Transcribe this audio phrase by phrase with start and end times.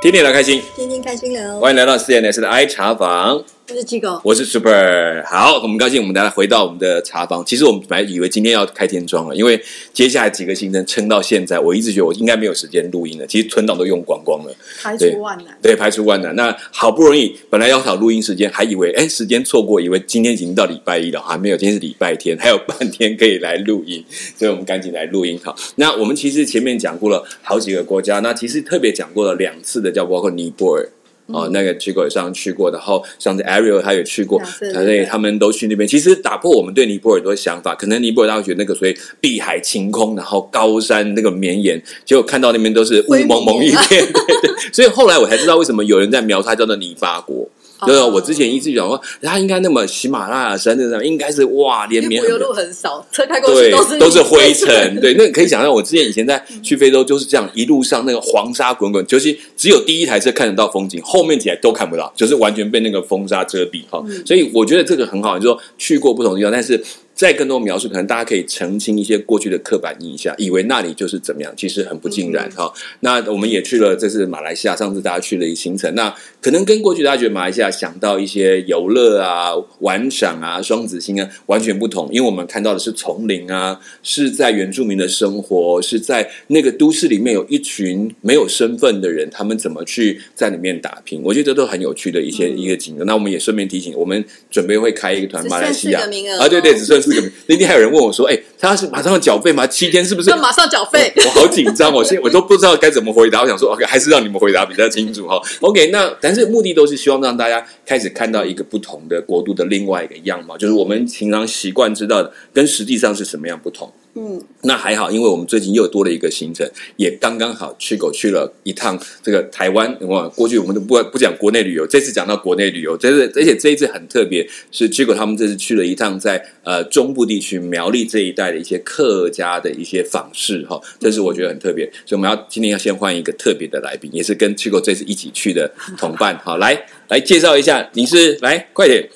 [0.00, 1.58] 天天聊开心，天天开心聊。
[1.58, 3.42] 欢迎来到 CNS 的 I 茶房。
[3.70, 7.44] 我是鸡狗，我是 Super，好，我们高兴，我们大家回到我们的茶房。
[7.44, 13.26] 其实我们本来以为今天要开天窗了，因为接下来几个行程撑到现在，我一直觉得我应该没有时间录音了。
[13.26, 15.58] 其实存档都用光光了，排除万难。
[15.60, 16.34] 对，排除万难。
[16.34, 24.02] 那好不容易，本来要找录音时间，还以为哎时间错过，以为今天已经到礼拜一了，还没有，今天是礼拜天，还有半天可以来录音，
[24.38, 25.38] 所以我们赶紧来录音。
[25.44, 30.88] 好，那我们其实前面讲过了好几个国家，那其实特别讲过了两次的，叫包括尼泊尔。
[31.28, 35.86] 哦，那个去过上去过，然后上次 Ariel 他也去过，所以他们都去那边。
[35.86, 44.10] 其实打破我们对尼泊尔的想法，可能尼泊尔大家觉得那个所以碧海晴空，然后高山那个绵延，结果看到那边都是雾蒙蒙一片。
[44.10, 47.48] 对对，所以后来我才知道为什么有人在描它叫做泥巴国。
[47.86, 54.98] 对啊，我之前一直讲说，它应该那么喜马拉雅山那上应该是哇连绵，油路很少，车开过去都是都是灰尘。
[55.00, 63.82] 对，那可以想象，我之前以前在去非洲就是这样，一路上那个黄沙滚滚，就是只有第一台车看得到风景，后面几台都看不到，就是完全被那个风沙遮蔽。
[63.90, 66.82] 哈，所以我觉得这个很好，就说去过不同地方，但是。
[67.18, 72.72] 再更多描述，可能大家可以澄清一些过去的刻板印象，以为那里就是怎么样，其实很不尽然哈。
[73.00, 91.20] 那我们也去了，这是马来西亚，上次大家去了一行程，那可能跟过去大家觉得马来西亚想到一些游乐啊、玩赏啊、双子星啊，完全不同，因为我们看到的是丛林啊，是在原住民的生活，是在那个都市里面有一群没有身份的人，他们怎么去在里面打拼？
[91.24, 92.96] 我觉得这都很有趣的一些一个景。
[93.00, 96.02] 那我们也顺便提醒，我们准备会开一个团马来西亚
[96.38, 97.07] 啊，对对，只剩。
[97.46, 99.66] 那天还有人问我说：“哎，他是马上要缴费吗？
[99.66, 103.42] 七天是不是？”要马上缴费，我好紧张，我现我都不知道该怎么回答。
[103.42, 105.40] 我想说，OK，还是让你们回答比较清楚哈。
[105.60, 113.92] OK，那但是目的都是希望让大家开始看到一个不同的国度的另外一个样貌，就是我们平常习惯知道的，跟实际上是什么样不同。
[114.14, 119.96] 嗯，那还好，因为我们最近又多了一个行程，也刚刚好去狗去了一趟这个台湾。
[120.08, 139.08] 哇，过去我们都不不讲国内旅游，这次讲到国内旅游，这是而且这一次很特别，是去狗他们这次去了一趟在呃中部地区苗栗这一带的一些客家的一些访视哈，这是我觉得很特别，所以我们要今天要先换一个特别的来宾，也是跟去狗这次一起去的同伴哈，来来介绍一下，你是来快点。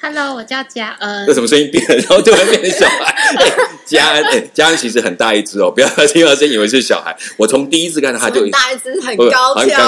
[0.00, 1.26] Hello，我叫嘉恩。
[1.26, 1.96] 这什么声音变了？
[1.96, 3.14] 然后突然变成小孩。
[3.88, 7.16] 嘉恩，哎，嘉恩其实很大一只哦，不要听到声以为是小孩。
[7.36, 9.78] 我从第一次看到他就大一只，很高挑，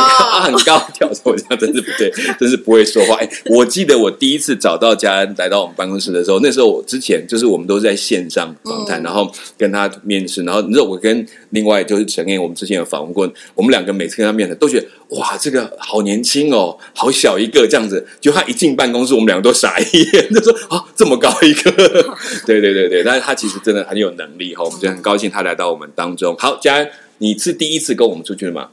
[0.40, 1.08] 很高挑。
[1.24, 3.16] 我这样真是不对，真是不会说话。
[3.16, 18.06] 哎，我记得我第一次找到嘉恩来到我们办公室的时候，那时候我之前就是我们都是在线上访谈，然后跟他面试，然后你知道我跟另外就是陈燕，我们之前有访问过，我们两个每次跟他面谈都觉得哇，这个好年轻哦，好小一个这样子。
[18.20, 20.28] 就他一进办公室，我们两个都傻眼。
[20.32, 21.70] 就说啊，这么高一个，
[22.46, 26.36] 对对对对，但是他其实真的很有能力哈，我们就很高兴他来到我们当中。
[26.38, 28.70] 好，佳恩，你是第一次跟我们出去的吗？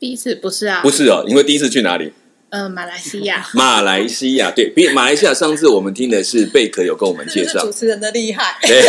[0.00, 2.14] 第一次不是啊，不是哦，因为第一次去哪里？
[2.52, 3.48] 呃，马来西亚。
[3.54, 8.58] 马来西亚对比马来西亚，上次我们听的是贝壳有跟我们介绍主持人的厉害。
[8.60, 8.82] 对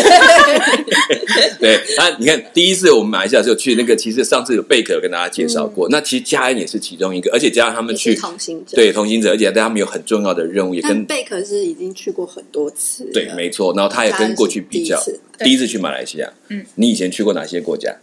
[1.62, 5.88] 对，那你看第一次我们马来西亚就去那个，其实上次有贝壳有跟大家介绍过。
[5.88, 13.10] 那其实嘉恩也是其中一个，而且加上他们去同行者，对同行者，而且对他们有很重要的任务，也跟贝壳是已经去过很多次。
[13.14, 13.74] 对，没错。
[13.78, 15.02] 然后他也跟过去比较，
[15.40, 16.30] 第一次去马来西亚。
[16.50, 17.96] 嗯，你以前去过哪些国家？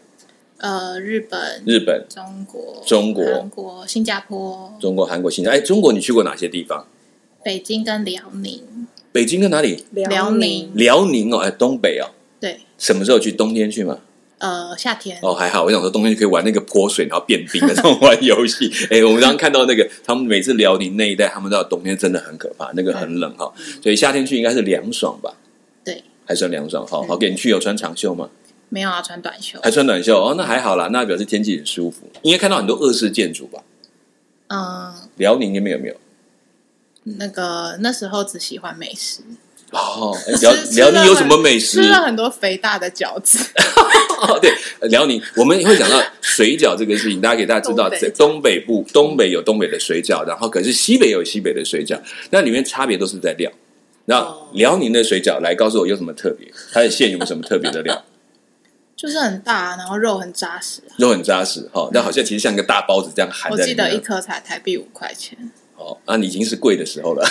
[0.60, 5.56] 呃，日本、日本、中国、中国、韩国、新加坡、中国、韩国、新加坡。
[5.56, 6.86] 哎，中国你去过哪些地方？
[7.42, 8.62] 北京跟辽宁。
[9.10, 9.84] 北京跟哪里？
[9.92, 10.70] 辽宁。
[10.74, 12.12] 辽宁哦，哎，东北哦。
[12.38, 12.60] 对。
[12.76, 13.32] 什么时候去？
[13.32, 14.00] 冬天去吗？
[14.36, 15.18] 呃，夏天。
[15.22, 15.64] 哦，还好。
[15.64, 18.70] 我想说，冬天就可以玩那个泼水然后变冰的这种玩游戏。
[18.90, 23.50] 哎，我们刚刚看到那个，他们每次辽宁那一带，他们知道冬天真的很可怕，那个很冷哈。
[23.82, 25.32] 所以夏天去应该是凉爽吧？
[25.82, 26.04] 对。
[26.26, 26.86] 还算凉爽。
[26.86, 28.28] 好好，给你去有穿长袖吗？
[28.70, 32.10] 没有啊，穿短袖，还穿短袖哦，那还好啦，那表示天气很舒服。
[32.22, 33.62] 应该看到很多二式建筑吧？
[34.48, 35.94] 嗯，辽宁那边有没有？
[37.02, 39.22] 那个那时候只喜欢美食
[39.70, 40.16] 哦。
[40.40, 41.82] 辽辽宁有什么美食？
[41.82, 43.38] 吃了很多肥大的饺子。
[44.40, 44.52] 对，
[44.88, 51.98] 辽宁我们会讲到水饺这个事情，大家给大家知道，在东北部，东北有东北的水饺，然后可是西北有西北的水饺，
[52.30, 53.50] 那里面差别都是在料。
[54.04, 56.52] 那辽宁的水饺，来告诉我有什么特别？
[56.72, 58.04] 它的馅有没有什么特别的料？
[59.00, 61.88] 就是很大，然后肉很扎实，肉很扎实哈。
[61.90, 63.62] 那好像其实像一个大包子这样含在。
[63.62, 65.38] 我记得一颗才台币五块钱。
[65.76, 67.26] 哦，那啊，已经是贵的时候了。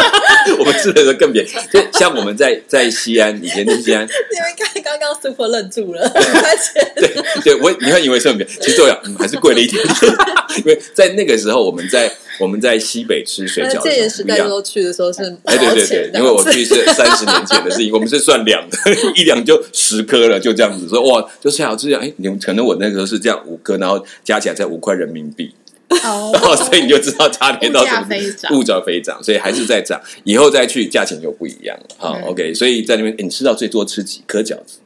[0.58, 1.48] 我们吃的时候更便宜。
[1.70, 6.92] 就像我们在在西安，以前在西安， 你们看刚刚 super 愣住了，五块钱。
[6.96, 10.14] 对对，我你会以为是很便宜，其实对啊，还是贵了一点点。
[10.60, 14.38] 因为在那个时候我们在我们在西北吃水饺戒的时候不一样。
[14.38, 18.78] 严时代都去的时候是 哎，对对对，因为我去是三十年前的事情，我们是算两的，
[19.16, 22.00] 一两就十颗了，就这样子说哇，就是好这样。
[22.00, 25.52] 哎，你们可能我那个时候是这样五颗，然后加起来才五块人民币，
[26.04, 28.06] 哦 然后所以你就知道差别到什么
[28.56, 30.00] 物价飞涨，所以还是在涨。
[30.24, 31.86] 以后再去价钱就不一样了。
[31.98, 34.78] 好嗯，OK，所以在那边诶你吃到最多吃几颗饺子？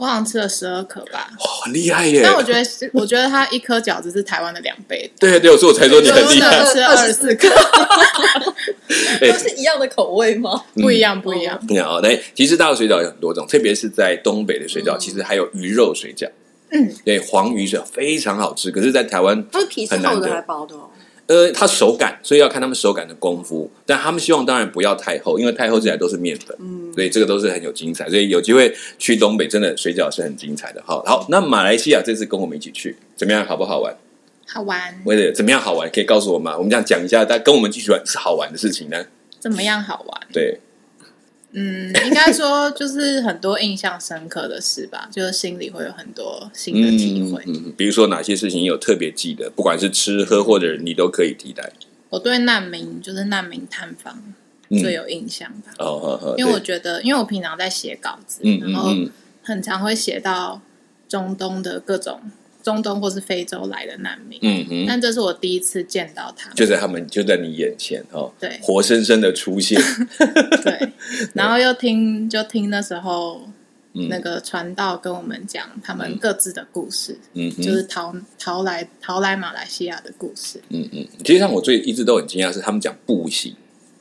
[0.00, 1.28] 我好像吃了十二颗吧。
[1.38, 2.22] 哇，很厉害耶！
[2.24, 6.58] 但我觉得是，我觉得它一颗饺子是台湾的两倍，对对，所以我才说你很厉害。
[6.58, 7.46] 我吃了二十四颗，
[9.20, 10.64] 哎都是一样的口味吗？
[10.76, 11.60] 不一样不一样。
[11.68, 16.26] 你好，那其实大陆水饺有很多种，特别是在东北的水饺，其实还有鱼肉水饺。
[16.72, 20.88] 嗯，对，黄鱼水饺非常好吃，可是，在台湾它是皮是很难得厚的还薄的哦？
[21.30, 23.70] 呃，它手感，所以要看他们手感的功夫。
[23.86, 28.10] 但他们希望当然不要太厚，因为太厚进来都是面粉，嗯，所以这个都是很有精彩。
[28.10, 30.82] 所以有机会去东北，真的水饺是很精彩的。
[30.84, 33.46] 好，好，那马来西亚这次跟我们一起去，怎么样？
[33.46, 33.96] 好不好玩？
[34.48, 36.56] 好玩，为了怎么样好玩，可以告诉我吗？
[36.58, 39.06] 我们这样讲一下，但跟我们一起玩是好玩的事情呢？
[39.38, 40.20] 怎么样好玩？
[40.32, 40.58] 对，
[41.52, 47.42] 嗯，应该说就是很多印象深刻的事吧，就是心里会有很多新的体会。
[47.46, 51.72] 嗯嗯，比如说哪些事情有特别记得，不管是吃喝或者你都可以替代。
[52.08, 54.22] 我对难民就是难民探访
[54.68, 59.10] 嗯最有印象吧，哦呵呵，因为我对觉得，因为我平常在写稿子，然后嗯
[59.42, 60.60] 很常会写到
[61.08, 62.20] 中东的各种
[62.62, 68.58] 中东或是非洲来的难民，嗯哼，但这是我第一次见到他们，就在他们就在你眼前哦，对。
[68.62, 69.80] 活生生的出现。
[70.62, 70.92] 对，
[71.34, 73.42] 然后又听就听那时候
[73.94, 74.08] 嗯。
[74.08, 80.60] 那个传道跟我们讲他们各自的故事，嗯哼，就是逃逃来逃来马来西亚的故事。
[80.68, 83.54] 嗯嗯，其实让我最一直都很惊讶是他们讲步行，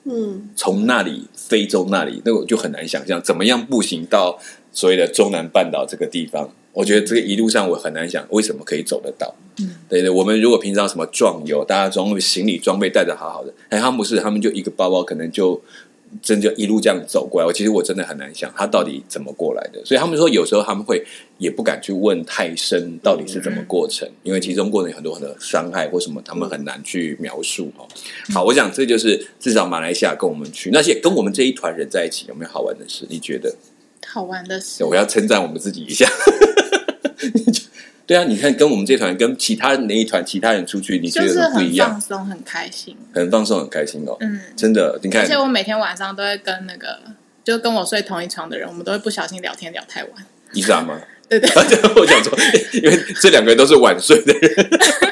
[0.03, 4.39] 嗯，从那里非洲那里，那我就很难想象怎么样步行到
[4.71, 6.53] 所谓的中南半岛这个地方。
[6.71, 9.33] 我觉得这个一路上我很难想为什么可以走得到。
[9.59, 15.61] 嗯，对对，我们如果平常什么壮游，大家装行李装备带的好好的，哎，他们不是，他们就一个包包可能就
[16.21, 17.45] 真就一路这样走过来。
[17.45, 19.83] 我其实我真的很难想他到底怎么过来的。
[19.83, 21.03] 所以他们说有时候他们会
[21.37, 27.85] 也不敢去问太深到底是怎么过程，因为其中过程有很多很多伤害或什么，他们很难去描述哦。
[28.33, 33.05] 好，我想这就是至少马来西亚跟我们去那些跟我们这一团人在一起有没有好玩的事？
[33.09, 33.53] 你觉得？
[34.07, 36.09] 好玩的事，我要称赞我们自己一下。
[38.07, 42.97] 对啊，你看跟我们这团跟其他那一团其他人出去，你觉就是得不一很样放，松、很开心。
[43.13, 44.17] 很放松，很开心哦。
[44.19, 46.99] 嗯，真的，你看而且，我每天晚上都会跟那个
[47.43, 50.11] 就跟我睡同一床的人，我们都会不小心聊天聊太晚。
[50.53, 50.99] 伊莎吗？
[51.29, 51.49] 对对，
[51.95, 52.35] 我想说，
[52.73, 54.69] 因为这两个人都是晚睡的人，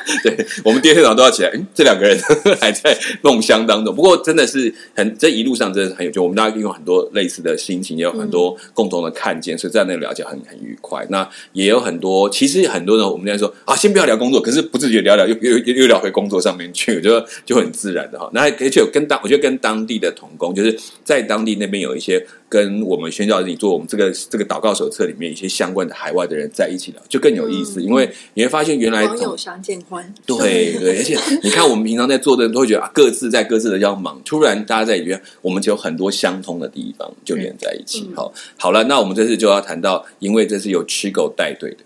[0.24, 2.18] 对我们第二天早上都要起来，嗯这两个人
[2.60, 3.94] 还在梦乡当中。
[3.96, 11.06] 不过真的是很这一路上真的是很有趣，我们大家有很多类似的心情，也有很多共同的看见，所以在那里聊起来很很愉快。
[11.10, 18.30] 那也有很多，其实很多人我们在说啊，先不要聊工作，可是不自觉聊聊又又又又聊回工作上面去，我觉得就很自然的哈。
[18.34, 38.08] 那而且有跟当我觉得跟当地的同工，就是在当地那边有一些跟我们宣教你做我们这个这个祷告手册里面一些相关的海外的人在一起聊，就更有意思，嗯因为你会发现原来网友相见欢，对对，而且你看，我们平常在做的人都会觉得啊，各自在各自的要忙，突然大家在里面，我们就有很多相通的地方，就连在一起。
[38.10, 41.78] 嗯好，好了，那我们这次就要谈到，因为这是由吃狗带队的，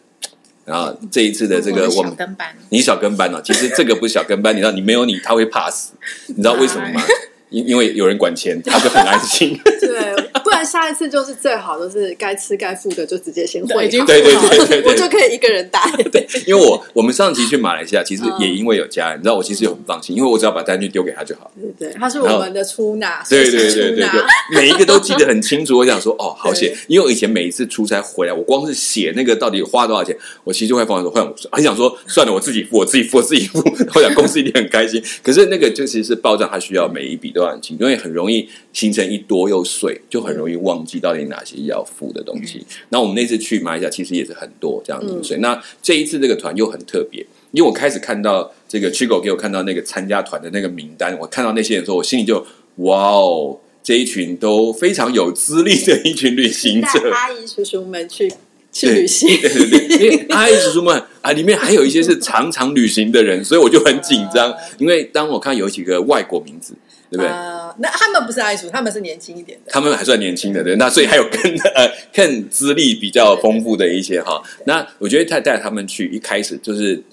[0.66, 5.94] 然后这一次的这个我们跟班，你小跟班哦，其实这个不是小跟班，你知道，你没有你他会怕死，
[6.28, 7.02] 你知道为什么吗？
[7.52, 9.60] 因因为有人管钱，他就很安心。
[9.82, 10.16] 对，
[10.62, 15.82] 不然下一次就是最好都是该吃该付的就直接先汇对已经好，对对对对对我就可以一个人带。
[16.12, 21.50] 对，因为我我们上期去马来西亚，其实嗯也因为有家人，你知道，我其实也很放心，因为我只要把单据丢给他就好。
[21.80, 24.22] 对对，他是我们的出纳，对对对对对，
[24.54, 25.80] 每一个都记得很清楚。
[25.80, 26.72] 我想说，哦，好险！
[26.86, 33.64] 因为我以前每一次出差回来，我光是写那个到底花多少钱，我其实就会放说，换很想说，算了，我自己付，我自己付，我自己付。
[33.96, 35.04] 我想公司一定很开心。
[35.24, 42.66] 可是那个就其实是报账，它需要每一笔都要很清，因为很容易形成一多又碎，就很容易忘记到底哪些要付的东西。
[42.90, 47.26] 那我们那次去马来西亚，其实也是很多这样子，所以那这一次这个团又很特别。
[47.52, 52.46] 因为我开始看到这个 Chigo 给我看到那个参加团的那个名单，我看到那些人的时候，我心里就
[52.78, 57.12] 哇哦，这一群都非常有资历的一群旅行者。
[57.12, 58.32] 阿姨叔叔们去
[58.72, 59.28] 去旅行。
[59.42, 64.56] 对对对，因为阿姨叔叔们啊，里面还有一些是常常旅行的人，所以我就很紧张。
[64.78, 66.74] 因为当我看有几个外国名字，
[67.12, 67.28] 对不对？
[67.28, 69.72] 呃，那他们不是阿姨叔，他们是年轻一点的。
[69.72, 71.42] 他们还算年轻的，对，那所以还有更
[71.76, 74.42] 呃 更资历比较丰富的一些哈。
[74.66, 77.04] 那我觉得带带他们去，一开始就是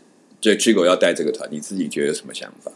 [0.40, 2.71] 就 Chigo 要带这个团，你自己觉得有什么想法？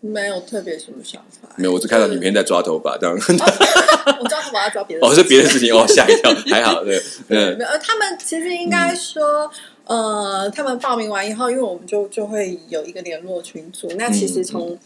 [0.00, 1.48] 没有特别什么想法。
[1.56, 3.16] 没有，我只看到你每天在抓头发，这样。
[4.20, 9.50] 我抓头发要抓别 的哦，是别的事情哦，吓一跳，还好，对，嗯没有，呃他们其实应该说，
[9.86, 14.78] 呃，他们报名完以后，因为我们就就会有一个联络群组，那其实从、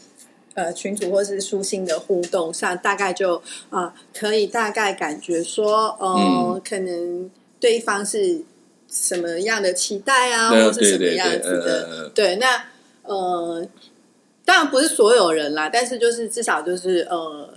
[0.59, 3.37] 呃群组或是书信的互动上，大概就
[3.71, 8.43] 啊、呃可以大概感觉说，呃，嗯可能对方是
[8.89, 12.65] 什么样的期待啊，对或是什么样子的，对，那
[13.05, 13.67] 呃，
[14.45, 17.55] 当然不是所有人啦，但是就是至少就是呃。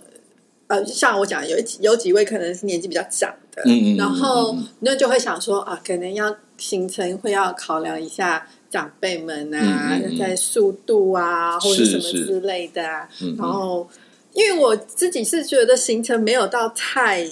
[0.68, 10.18] 呃，像我讲，有一几有几位可能是年纪比较长的，嗯嗯嗯然后那就会想说啊，可能要行程会要考量一下长辈们啊，嗯嗯嗯。
[10.18, 13.08] 在速度啊，或者什么之类的啊。
[13.22, 13.88] 嗯然后，
[14.34, 17.30] 因为我自己是觉得行程没有到太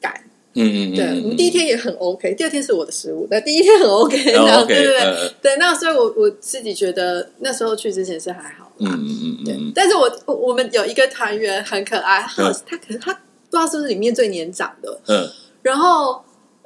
[0.00, 0.12] 赶，
[0.54, 5.56] 嗯嗯，对，嗯我们第一天也很 OK，第二天是我的失误，那第一天很 OK，这样、哦，OK，对对对、呃对。
[5.58, 9.72] 那所以我我自己觉得那时候去之前是还好啦，嗯嗯嗯对嗯，。
[9.74, 12.20] 但是我我我们有一个团员很可爱，
[12.66, 15.30] 他可能他不知道是不是里面最年长的，嗯。
[15.62, 16.20] 然后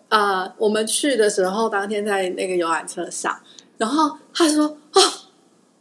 [0.09, 3.37] 呃，我们去的时候，当天在那个游览车上，
[3.79, 4.65] 然后他说
[4.95, 5.03] ：“哦，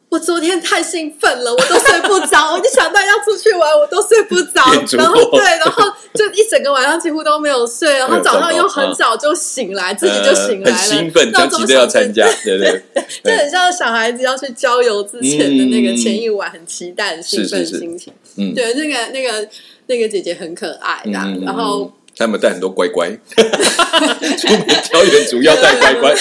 [0.09, 4.61] 我昨天太兴奋了，我都睡不着， 我就想到要出去玩，我都睡不着
[4.97, 5.83] 然后播对，然后
[6.13, 12.83] 就一整个晚上几乎都没有睡， 然后早上又很早就醒来，自己就醒来了，兴奋，闹钟想急着要参加，对对，
[13.23, 18.13] 就很像小孩子要去郊游之前的那个前一晚，很期待、很兴奋的心情。
[18.37, 19.47] 嗯对，那个那个
[19.87, 21.91] 那个姐姐很可爱的， 嗯，然后。
[22.15, 26.13] 他们带很多乖乖，出门挑远主要带乖乖。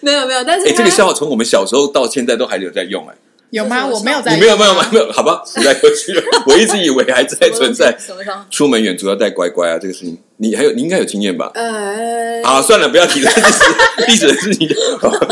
[0.00, 3.14] 没有没有，但是哎，这个笑话从我们小时候到现在都还有在用，哎，
[3.50, 3.86] 有吗？
[3.86, 7.96] 我没有在，你没有没有没有没有，好吧，时代过去了，我一直以为还在存在。
[7.98, 8.40] 什么时候？
[8.50, 11.50] 出门远足要带乖乖啊，这个事情，你还有你应该有经验吧？
[11.54, 13.64] 呃，好，算了，不要提了历史
[14.08, 14.68] 历史的事情，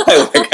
[0.06, 0.53] 太我来看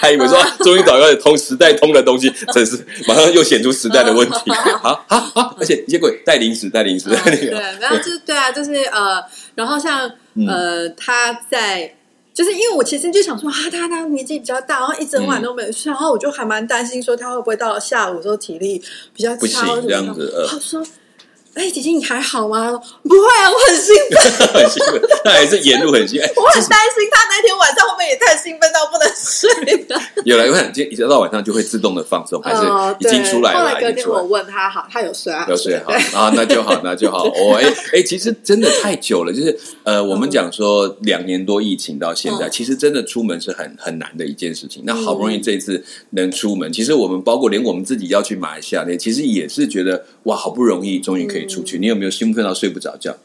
[0.00, 4.50] 还以为说 啊终于找到通时代通的东西，真是马上又显出时代的问题。
[4.82, 9.22] 好好好，而且结果带零食带零食带那对，个，然后就是对啊，就是呃，
[9.54, 11.94] 然后像嗯呃，他在。
[12.32, 18.80] 就是因为我其实就想说啊，他他年纪比较大，然后一整嗯晚都没有睡，然后我就还蛮担心说他会不会到了下午的时候体力
[19.12, 20.80] 比较不行差或者这样子呃他说
[21.54, 22.70] ：“哎，姐姐你还好吗？”
[23.02, 26.28] 不会啊，我很兴奋，很兴奋，他还是沿路很兴奋。
[26.28, 29.50] 哎 我很担心他那天晚上会不会也太兴奋到不能睡
[29.88, 30.00] 了。
[30.24, 33.58] 有来，我看今一直到晚上就会自动的放松，还是哦已经出来了？
[33.60, 34.22] 后来隔天我。
[34.30, 37.24] 问他，好，他有睡啊，有睡好啊，那就好， 那就好。
[37.24, 37.64] 我，哎
[37.94, 44.84] 哎，其实真的太久了，就是呃，我们讲说两年多疫情到现在，嗯其实真的出门是很很难的一件事情。
[44.86, 51.78] 那好不容易这一次能出门，其实我们包括连我们自己要去马来西亚那，其实也是觉得哇，好不容易终于可以出去。
[51.78, 53.16] 嗯你有没有兴奋到睡不着觉？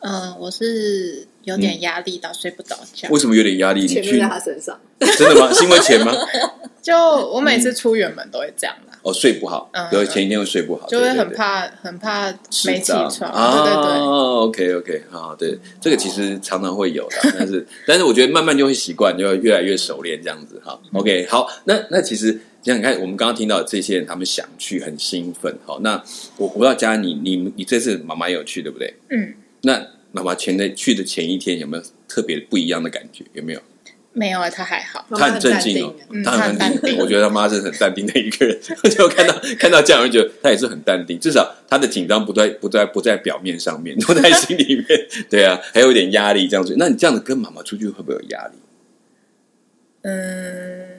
[0.00, 3.08] 嗯，我是有点压力到睡不着觉。
[3.10, 3.80] 为什么有点压力？
[3.82, 4.78] 你去在他身上。
[5.16, 5.52] 真的吗？
[5.52, 6.12] 是因为钱吗？
[6.82, 12.32] 就我每次出远门都会这样啦，哦，睡不好，嗯对，前一天会睡不好，就会对对对很怕，很怕
[12.64, 13.30] 没起床。
[13.30, 20.80] 啊，对对对，OK OK 好，对，这个其实常常会有的， 但是但是我觉得慢慢就会习惯，就会越来越熟练这样子哈。
[20.94, 25.54] OK，好，那那其实想想看，我们刚刚听到这些人，他们想去，很兴奋。
[25.66, 26.02] 好，那
[26.36, 28.94] 我我要加你你你这次妈妈有去对不对？
[29.10, 29.84] 嗯，那
[30.18, 33.24] 妈妈前的去的前一天有没有特别不一样的感觉？
[33.32, 33.60] 有没有？
[34.12, 35.06] 没有啊，他还好。
[35.10, 38.58] 他很镇静哦，嗯他很淡定我觉得他妈是很淡定的一个人。
[38.90, 44.86] 就看到看到这样，我就觉得他也是很淡定，至少他的紧张不在不在不在表面上面，都在心里面。
[45.30, 46.74] 对啊，还有一点压力这样子。
[46.78, 48.58] 那你这样子跟妈妈出去会不会有压力？
[50.02, 50.97] 嗯，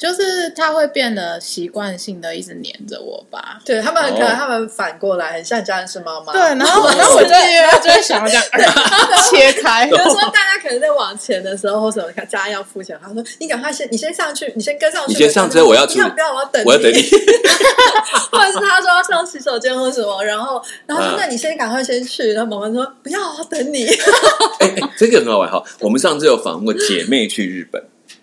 [0.00, 3.60] 就是他会变得习惯性的一直黏着我吧。
[3.66, 6.32] 对他们可爱，哦他们反过来很像家人是妈妈。
[6.32, 8.42] 对，然后然 后我就然后就会想要这样
[9.30, 9.84] 切开。
[9.84, 17.02] 比如说大家可能在往前的时候，或什么，看家人要付钱，他说：“你赶快先，你先上去，你先跟上去。”你先上车我要出不要不要，我要等，我要等你。。
[18.32, 23.86] 或者是他说要上洗手间或什么，然后然后说啊：“那你先赶快先去。”然后妈妈说：“不要，我要等你。
[24.96, 25.62] 这个很好玩哈。
[25.80, 27.82] 我们上次有访问过姐妹去日本。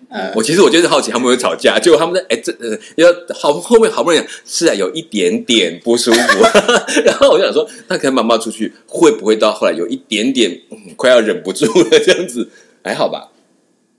[0.09, 6.43] 呃我其实我就是好奇他们会吵架，结果他们在哎这呃要好后面好不容易是啊有一点点不舒服，
[7.03, 12.47] 然后我就想说，那跟妈妈出去会不会到后来有一点点、嗯、快要忍不住了这样子？
[12.83, 13.31] 还好吧？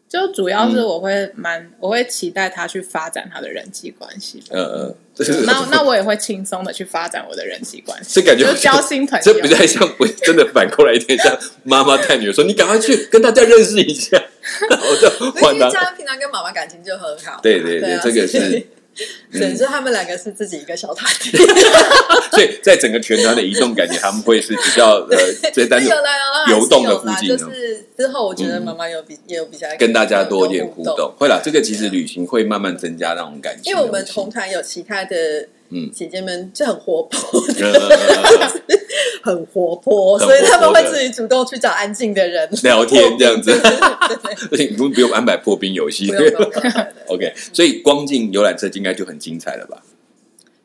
[0.08, 4.42] 就主要是我会蛮，我会期待他去发展他的人际关系。
[4.48, 4.94] 嗯嗯，
[5.44, 9.22] 那 那我也会轻松的去发展我的人际关系，这感觉就交新朋友。
[9.22, 14.18] 这比较像不真的反过来一点像妈妈带女儿说，你赶快去跟大家认识一下，
[14.70, 15.90] 我就”因换他为家。
[15.96, 17.40] 平常跟妈妈感情就很好。
[17.42, 18.66] 对对对啊这个是所以
[19.32, 21.36] 对， 就他们两个是自己一个小团体。
[22.32, 25.16] 所以在整个全团的移动，感觉他们会是比较呃，
[25.52, 31.12] 最单有啦有啦，游动的附近就是之后我觉得妈妈有比也有比较跟大家多一点互有动。
[31.18, 33.70] 会啦，这个其实旅行会慢慢增加那种感情的东西。
[33.70, 38.68] 因为我们同团有其他的嗯姐姐们就很活泼，呃
[39.22, 46.14] 很活泼，很所以他们会自己主动去找安静的人 聊天这样子对对对 所以你们不用安排破冰游戏不。
[46.14, 46.86] 用不用不用。
[47.08, 49.82] OK，所以光进游览车应该就很精彩了吧？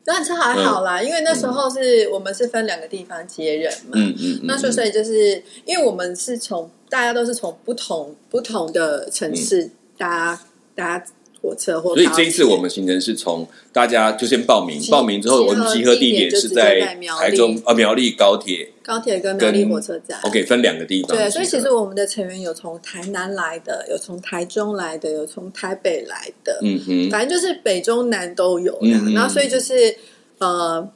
[0.06, 10.38] 游览车还好啦，因为那时候是我们是分两个地方接人嘛，嗯嗯嗯，那所以所以就是因为我们是从大家都是从不同不同的城市搭
[10.74, 11.02] 搭
[11.44, 20.18] 火车所以这一次我们行程是从大家就先报名，报名之后我们集合地点是在台中呃苗栗高铁高铁跟苗栗火车站。
[20.22, 21.16] ，OK 分两个地方。
[21.16, 28.78] 对，所以其实我们的成员有从台南来的，有从台中来的，有从台北来的，嗯哼，反正就是北中南都有
[29.14, 29.94] 然后所以就是
[30.38, 30.88] 呃，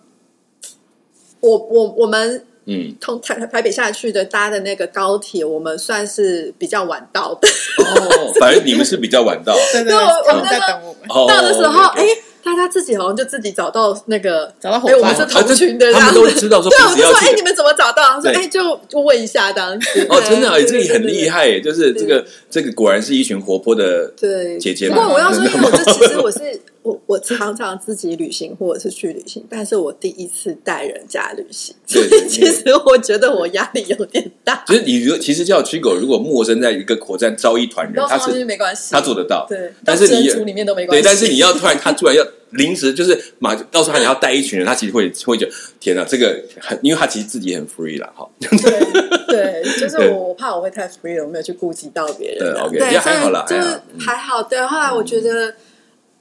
[1.41, 7.49] 我我我们嗯，从台台北下去的搭的那个高铁，我们算是比较晚到的。
[7.49, 9.55] 哦，反正你们是比较晚到。
[9.73, 9.93] 对 我对，
[10.27, 11.03] 他们我那个在等我们。
[11.09, 12.05] 哦到的时候哎、
[12.45, 18.03] 大家自己好像就自己找到那个找到伙哎、我们是同群的，啊这他们都知道说 对，我就说，哎、你们怎么找到？
[18.03, 20.07] 他说，对哎、就就问一下这样子。
[20.11, 21.27] 哦，真的哎，这里很厉。
[21.27, 24.97] 害耶，就是这个这个果然是一群活泼的对姐姐不。
[24.97, 26.39] 过我要说，因为我这其实我是
[26.83, 34.65] 我我常常自己旅行或者是去旅行，但是我第一次带人家旅行，所以 其实我觉得我压力有点大。
[34.67, 52.67] 就是你如果其实叫驱狗，如果陌生在一个火车站招一团人，他是没关系，他做得到，对，但是你组里面都没关系对，但是你要突然他突然要临时就是马告诉他你要带一群人，他其实会会觉得天哪，这个很，因为他其实自己很 free 啦，哈，对对，就是我我怕我会太 free 了，我没有去顾及到别人啊。
[52.71, 54.43] 对，OK，也还好啦就是还好。
[54.43, 55.55] 对，后来我觉得，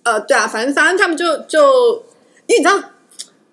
[0.07, 2.01] 呃，对啊，反正反正他们就就，
[2.47, 2.81] 因为你知道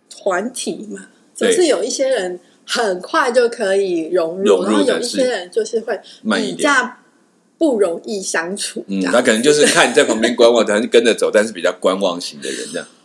[0.09, 6.99] 团体嘛，总是有一些人很快就可以融入，融入然后有一些人就是会比较
[7.59, 12.87] 不容易相处，嗯，他可能就是看你在旁边观望，可能跟着走，但是比较观望型的人这样。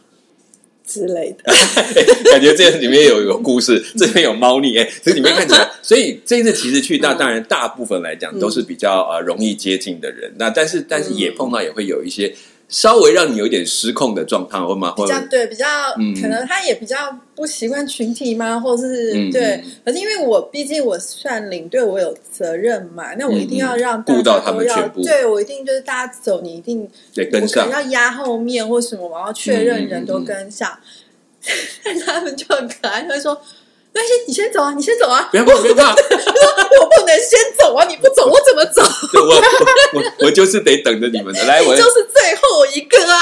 [0.86, 1.53] 之类的。
[2.32, 12.36] 感觉这里面有有故事，这边有猫腻，哎，这里面看起来，所以这一次其实去，那当然大部分来讲都是比较呃容易接近的人，那但是但是也碰到也会有一些
[12.70, 14.94] 稍微让你有一点失控的状态，会吗？
[14.96, 15.66] 比较对，比较、
[15.98, 16.96] 嗯可能他也比较
[17.36, 19.64] 不习惯群体嘛，或者是、嗯对嗯。
[19.84, 30.77] 可是因为我毕竟我算领队，我有责任嘛，那我一定要让大家嗯顾到他们都要全部对我一定就是大家走，你一定得跟上要压后面或什么，我要确认人都跟上。
[31.84, 33.42] 但 他们就很可爱，他会说。
[33.92, 35.27] 没关系，你先走啊，你先走啊！
[35.32, 35.96] 不要怕，不要怕，
[36.79, 37.85] 我不能先走啊！
[37.89, 38.81] 你不走，我怎么走？
[39.13, 39.42] 我我
[39.94, 43.22] 我我就是得等着你们的，来，我就是最后一个啊！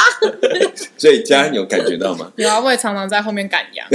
[0.98, 2.32] 所以家人有感觉到吗？
[2.36, 3.88] 有啊，我也常常在后面赶羊，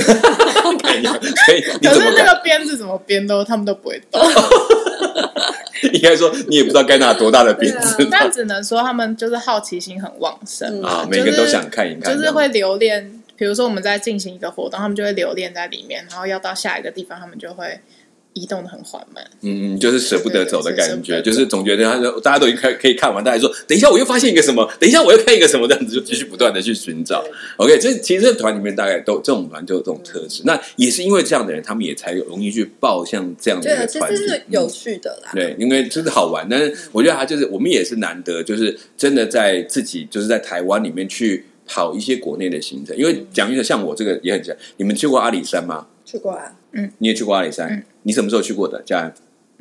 [0.83, 1.94] 看一下，所以可？
[1.94, 4.20] 是那个鞭子怎么鞭都他们都不会动，
[5.92, 13.18] 应该说你也不知道该拿多大的鞭子对但只能说他们就是好奇心很旺盛嘛啊，每个都想看一看，就是会留恋。
[13.35, 17.81] 比如说我们在进行一个活动，他们就会留恋在里面，然后要到下一个地方，他们就会
[18.35, 19.25] 移动的很缓慢。
[19.42, 27.25] 嗯，就是舍不得走的感觉，就是总觉得他说大家都已经可可以看完，大家说等一下我又发现一个什么，等一下我又看一个什么，这样子就继续不断的去寻找。
[27.57, 34.23] OK，这其实团里面大概都这种团就有这种特质，那也是因为这样的人，他们也才有容易去报像这样的一个团体。
[34.49, 35.31] 有嗯趣的啦。
[35.35, 42.97] 对，因为真的好玩，但是我觉得他就是我们也是难得，就是真的在自己就是在台湾里面去跑一些国内的行程。
[42.97, 45.87] 因为讲一个像我这个也很像，你们去过阿里山吗？
[46.12, 47.66] 去过啊，嗯你也去过阿里山？
[47.70, 48.83] 嗯你什么时候去过的？
[48.83, 49.12] 家人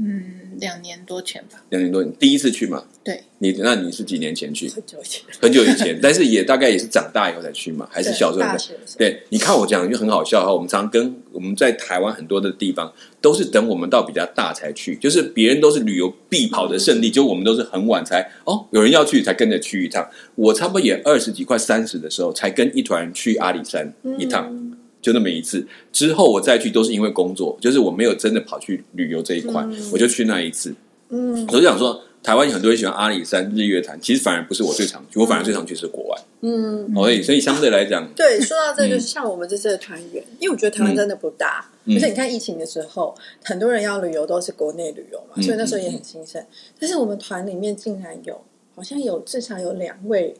[0.03, 1.63] 嗯，两年多前吧。
[1.69, 2.83] 两年多，你第一次去嘛？
[3.03, 4.67] 对，你那你是几年前去？
[4.67, 8.47] 很久以前，很久以前，但是也大概也是长大以后才去嘛， 还是小时候才？
[8.47, 10.51] 大学的对，你看我讲就很好笑哈。
[10.51, 20.09] 我们常跟我们在台湾很多的地方，都是等我们到比较大才去，就是别人都是旅游必跑的圣地，就我们都是很晚才哦，有人要去才跟着去一趟。
[20.33, 24.47] 我差不多也二十几快三十的时候，才跟一团人去阿里山一趟。
[24.51, 24.70] 嗯
[25.01, 30.73] 就那么一次，之后我再去都是因为工作，就是我没有真的跑去旅游这一块，我就去那一次。
[31.09, 36.17] 嗯我就想说，台湾有很多人喜欢阿里山、日月潭，其实反而不是我最常去，我反而最常去是国外。
[36.39, 46.41] 嗯，所以，所以相对来讲， 对，说到这，就是像我们这次的团员，因为我觉得台湾真的不大，嗯而且你看疫情的时候，很多人要旅游都是国内旅游嘛，嗯所以那时候也很兴盛。
[46.79, 48.39] 但是我们团里面竟然有，
[48.73, 50.33] 好像有至少有两位，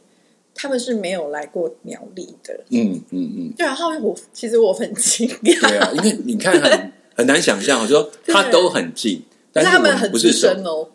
[0.53, 2.59] 他们是没有来过苗栗的。
[2.69, 10.87] 嗯嗯嗯，对，然后我其实我很惊讶，对啊，因为你看很很难想象，我说他都很近，但是他们很不是熟，资深哦，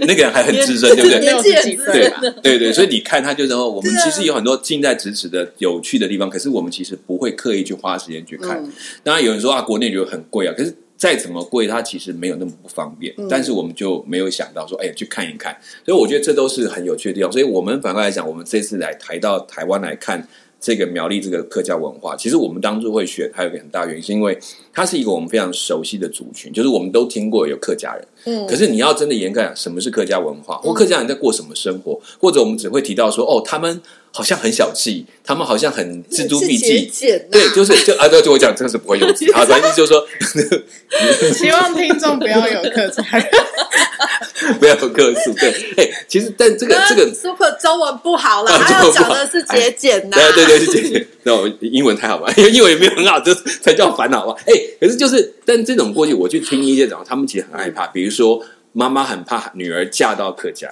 [0.00, 1.20] 那个人还很资深， 对不对？
[1.20, 2.30] 年纪很资对深的。
[2.42, 8.62] 对对，所以你看，他就说我们其实有很多近在咫尺的有趣的地方，可是我们其实不会刻意去花时间去看。
[8.62, 13.12] 嗯当然有人说啊，国内旅游很贵啊，可是再怎么贵，它其实没有那么不方便。
[13.18, 15.52] 嗯但是我们就没有想到说，哎，去看一看。
[15.84, 17.32] 所以我觉得这都是很有趣的地方。
[17.32, 20.28] 所以我们反过来讲，我们这次来台到台湾来看
[20.60, 22.14] 这个苗栗这个客家文化。
[22.14, 24.38] 其实我们当初会选，还有一个很大原因，是因为
[24.72, 28.06] 它是一个我们非常熟悉的族群，就是我们都听过有客家人。
[28.26, 36.86] 嗯可是你要真的严格讲，什么是客家文化，或客家人在过什么生活，或者我们只会提到说，哦，他们好像很小气，他们好像很锱铢必是节计。
[36.86, 40.06] 俭呐对，就是就啊，对，就我讲这个是不会用词，好， 反正就是说
[41.32, 43.02] 希望听众不要有客家。
[44.58, 45.32] 不要有客诉。
[45.34, 50.16] 对，哎，其实但这个这个 Super 中文不好啦，啊他讲的是节俭呐。
[50.16, 51.06] 对对对，是节俭。
[51.22, 52.32] 那我英文太好吧？
[52.36, 54.34] 因为英文也没有很好，这才叫烦恼吧？
[54.46, 60.68] 哎，可是就是，但这种过去，我去听一些讲，他们其实很害怕，比如说妈妈很怕女儿嫁到客家，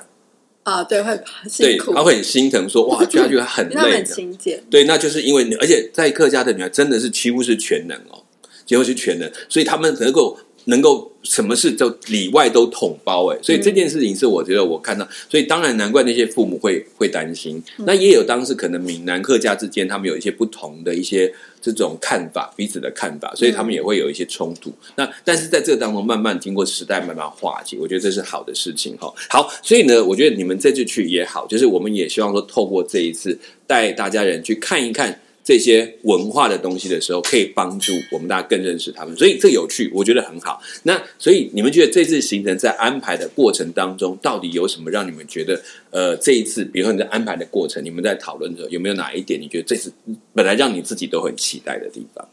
[0.63, 1.17] 啊，对，会
[1.59, 4.05] 对，辛苦，她会很心疼，说哇，嫁去 很累的。
[4.05, 4.63] 勤俭。
[4.71, 8.23] 对，那就是因为，而且在客家的女孩真的是几乎是全能哦，
[8.67, 17.63] 几乎是全能，所以他们能够能够什么事都里外都统包哎，所以这件事情是我觉得我看到，所以当然难怪那些父母会会担心。
[17.79, 24.73] 那也有当时可能闽南客家之间他们有一些不同的一些这种看法，彼此的看法，所以他们也会有一些冲突。
[24.97, 29.13] 那但是在这个当中，慢慢经过时代慢慢化解，我觉得这是好的事情哈。
[29.29, 35.21] 好，所以呢，我觉得你们这次去也好，就是我们也希望说，透过这一次带大家人去看一看。
[35.43, 40.61] 这些文化的东西的时候，可以帮助我们大家更认识他们，所以这有趣，我觉得很好。
[40.85, 49.93] 那所以你们觉得这次行程在安排的过程当中，到底有什么让你们觉得，呃，这一次，比如说你在安排的过程，你们在讨论的时候，有没有哪一点你觉得这次
[50.35, 52.29] 本来让你自己都很期待的地方？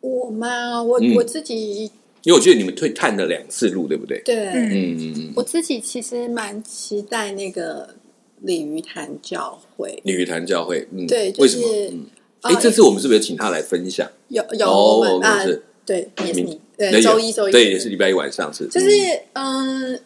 [0.00, 0.82] 我吗？
[0.82, 1.90] 我、嗯我自己
[2.24, 4.20] 因为我觉得你们退探了两次路，对不对？
[4.24, 5.32] 对、嗯嗯嗯嗯。
[5.36, 7.94] 我自己其实蛮期待那个
[8.40, 10.00] 鲤鱼潭教会。
[10.04, 12.04] 鲤鱼潭教会，嗯，对就是为什么？
[12.42, 14.06] 哎，这次我们是不是有请他来分享？
[14.28, 18.86] 有有哦我们啊是，对，也是你，对，周一周一，对，也是礼拜一晚上是，就是
[19.32, 19.98] 嗯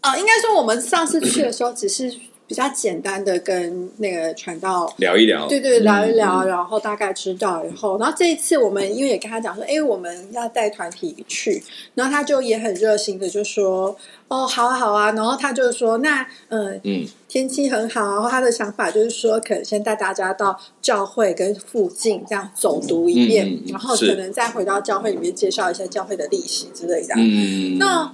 [0.00, 2.12] 啊，应该说我们上次去的时候只是
[2.46, 4.92] 比较简单的跟那个传道。
[4.98, 11.62] 聊一聊，对对，聊一聊，嗯然后大概知道以后，然后这一次我们因为也跟他讲说，哎，我们要带团体去，
[11.94, 13.96] 然后他就也很热心的就说，
[14.28, 17.06] 哦，好啊好啊，然后他就说，那嗯嗯。
[17.28, 27.14] 天气很好，然后他的想法就是说，可能先带大家到教会跟附近这样走读一遍，嗯嗯嗯然后可能再回到教会里面介绍一下教会的历史之类的。
[27.18, 28.10] 嗯，那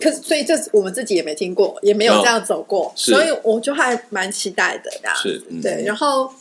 [0.00, 4.90] 可是，所以这我们自己也没听过，也没有这样走过，哦所以我就还蛮期待的。
[5.00, 6.32] 这样子嗯对，然后。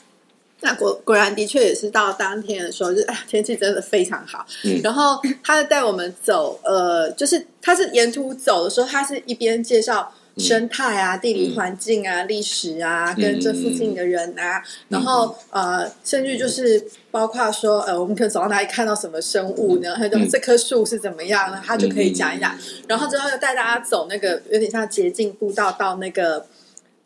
[0.59, 4.43] 那果果然的确也是到当天的时候，就是哎，天气真的非常好。
[4.63, 19.95] 嗯然后他带我们走，呃，就是他是沿途走的时候，他是一边介绍生态啊、地理环境啊、历史啊，跟这附近的人啊，然后呃，甚至就是包括说，呃，我们可能走到哪里看到什么生物呢？
[19.97, 20.29] 他就嗯。
[20.29, 21.49] 这棵树是怎么样？
[21.51, 21.61] 呢？
[21.65, 22.55] 他就可以讲一讲。
[22.87, 26.45] 然后之后又带大家走那个有点像捷径步道到那个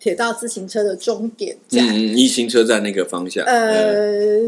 [0.02, 1.88] 铁道自行车的终点站。
[1.88, 4.42] 嗯嗯，一行车站那个方向，呃，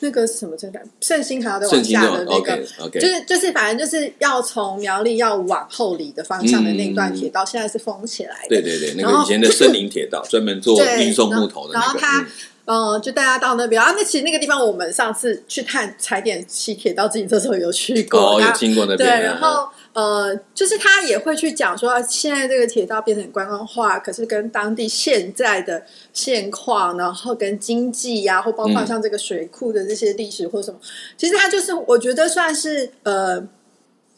[0.00, 0.82] 那个什么车站？
[1.00, 8.48] 圣心还要再往下的那个 OK OK，就是就是，反正就是要从苗栗要往后里的方向的那段铁道，现在是封起来的。
[8.48, 12.26] 对对对，那个以前的森林铁道，专门做对运送木头的那个，然后他
[12.66, 13.94] 嗯呃，就大家到那边啊。
[13.96, 30.78] 那其实那个地方，我们上次去探踩点骑铁道自行车的时候有去过，哦，有经过那边对，然后呃，就是他也会去讲说，啊现在这个铁道变成观光化，可是跟当地现在的现况，然后跟经济呀、或包括嗯像这个水库的这些历史或什么，
[31.16, 33.46] 其实他就是我觉得算是呃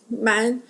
[0.08, 0.60] 蛮。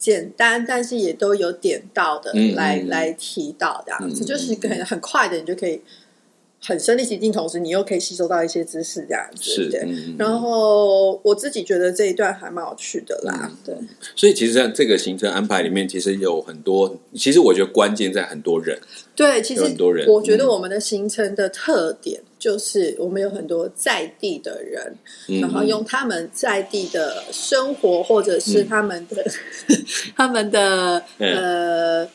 [0.00, 5.82] 简单，但是也都有点到的，来来提到这样子，就是很很快的，你就可以
[6.60, 9.68] 很身临其境，同时你又可以吸收到一些知识，这样子。
[9.70, 9.88] 对。
[10.18, 13.74] 然后我自己觉得这一段还蛮有趣的啦，对。
[14.16, 18.78] 所以其实在这个行程安排里面，其实有很多，其实我觉得关键在很多人，
[19.14, 24.96] 对，其实很多人我觉得嗯我们的行程的特点就是我们有很多在地的人，
[25.28, 29.24] 嗯然后用他们在地的生活或者是他们的、
[30.16, 32.08] 他们的 呃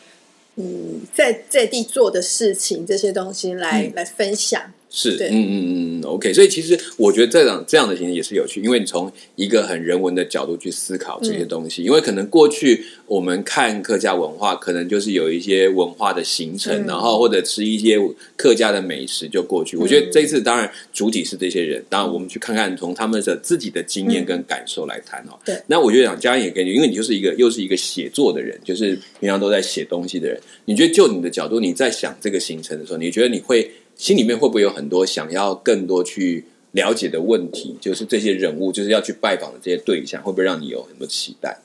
[0.56, 4.72] 嗯在在地做的事情这些东西来、嗯来分享。
[4.96, 6.32] 是，嗯嗯嗯嗯，OK。
[6.32, 11.84] 所以其实我觉得这样这样的行程也是有趣，因为你从一个很人文的角度去思考这些东西。
[11.84, 17.98] 因为可能过去我们看客家文化，可能就是有一些文化的形成，嗯然后或者吃一些
[18.36, 19.76] 客家的美食就过去。
[19.76, 25.34] 我觉得这一次当然主体是这些人，当然我们去看看从他们的自己的经验跟感受来谈哦。
[25.44, 30.40] 对那我觉得讲家人也跟你，因为你就是一个又是一个写作的人，就是平常都在写东西的人。
[30.66, 37.78] 你觉得就你的角度，你在想这个行程的时候，你觉得你会心里面会不会有很多想要更多去了解的问题？
[37.80, 41.60] 就是这些人物，就是要去拜访的这些对象，会不会让你有很多期待？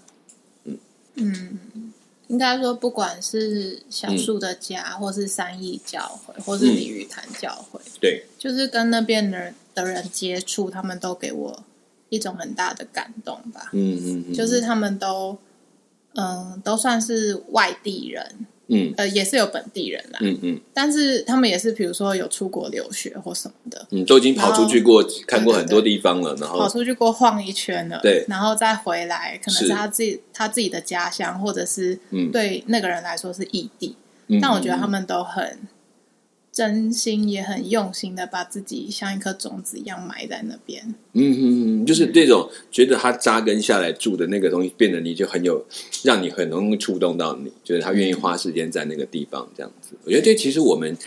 [0.64, 0.78] 嗯
[1.16, 1.92] 嗯，
[2.28, 11.64] 应该说，不管是小树的家，或是三义教会，或是鲤鱼潭教会，对，就是跟那边的人的人接触，他们都给我
[12.10, 13.70] 一种很大的感动吧。
[13.72, 15.38] 嗯嗯嗯，就是他们都，
[16.14, 18.94] 嗯、都算是外地人，嗯。
[18.96, 20.60] 呃，也是有本地人啦，嗯嗯。
[20.72, 28.24] 但是他们也是，比如说有出国留学或什么的，嗯，都已经跑出去过，看过很多地方了，然后跑出去过晃一圈了，对。
[28.28, 29.72] 然后再回来，可能是是。
[29.72, 32.30] 他自己他自己的家乡，或者是嗯。
[32.30, 33.96] 对那个人来说是异地，
[34.28, 35.58] 嗯但我觉得他们都很
[36.58, 40.82] 真心，也很用心的把自己像一颗种子一样埋在那边。
[41.12, 45.64] 嗯嗯嗯，就是这种觉得他扎根下来住的那个东西，变得你就很有，
[46.02, 49.94] 让你很容易触动到你，就是他愿意花时间在那个地方这样子。
[50.02, 50.98] 我觉得这其实我们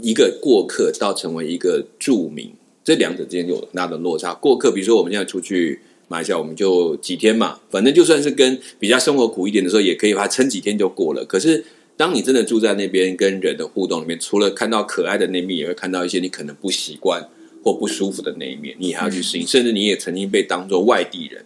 [0.00, 4.32] 一个过客到成为一个著名，这两者之间有很大的落差。
[4.32, 5.78] 过客，比如说我们现在出去
[6.08, 11.22] 马来西亚，我们就几天嘛，反正就算是跟比较生活苦一点的时候，也可以把它撑几天就过了。
[11.26, 11.62] 可是
[11.96, 17.26] 当你真的住在那边，跟人的互动里面，除了看到可爱的那一面，也会看到一些你可能不习惯
[17.64, 19.46] 或不舒服的那一面，你还要去适应。
[19.46, 21.44] 甚至你也曾经被当做外地人，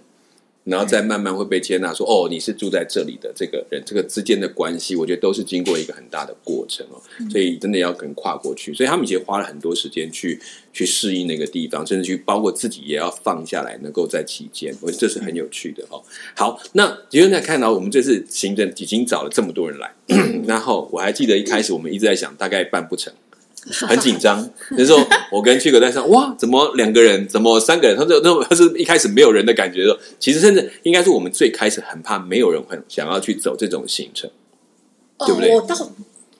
[0.71, 7.03] 然后再慢慢会被接纳说，哦，你是住在这里的这个人，这个之间的关系，我觉得都是经过一个很大的过程哦。
[7.29, 10.41] 所以真的要跟跨过去，所以他们其实花了很多时间去
[10.73, 16.01] 去适应那个地方，甚至去包括自己也要放下来，能够在其间，我觉得这是很有趣的哦。
[16.37, 19.93] 好，那结论在看到我们这次行政已经找了这么多人来，
[20.47, 23.13] 然后我还记得一开始我们一直在想，大概办不成。
[23.87, 24.99] 很紧张，那时候
[25.31, 27.97] 我跟去哥在上，哇，怎么两个人，怎么三个人？
[27.97, 34.31] 他说，那他是一开始没有人的感觉的时候，其实甚至应该是我们最开始很怕没有人会想要去走这种行程。
[35.27, 35.91] 对不对哦、我倒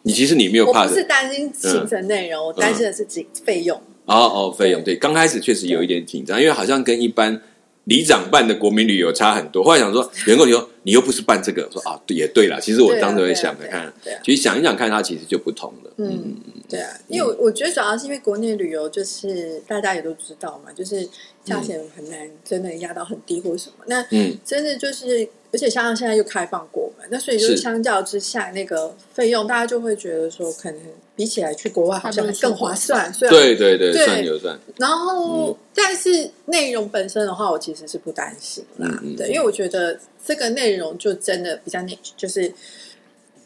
[0.03, 3.77] 你其实你没有怕的我不是担心行程内容，我担心的是费费用。
[4.07, 7.39] 哦哦，费用对，刚开始确实有一点紧张，因为好像跟一般
[7.85, 9.63] 里长办的国民旅游差很多。
[9.63, 12.61] 后来想说，员工你说你又不是办这个，我说啊，也对了。
[12.61, 13.93] 其实我当时会想着看，
[14.25, 15.91] 其实想一想看，它其实就不同了。
[15.99, 16.37] 嗯，
[16.69, 21.07] 对啊，因为我我觉得主要是因为国内旅游就是大家也都知道嘛，就是
[21.45, 23.85] 价钱很难真的压到很低或什么。
[23.87, 30.81] 那嗯，真的就是，而且像现在又开放过嘛，那所以就相较之下，那个费用大家就会觉得说，可能
[31.15, 33.13] 比起来去国外好像更划算。
[33.13, 34.59] 虽然对对对，对算有算。
[34.79, 38.89] 然后，但是内容本身的话，我其实是不担心啦。
[39.19, 42.53] 对，因为我觉得这个内容就真的比较内，就是